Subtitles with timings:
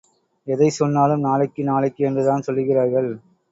[0.47, 3.11] எதைச் சொன்னாலும் நாளைக்கு நாளைக்கு என்றுதான் சொல்லுகிறார்கள்.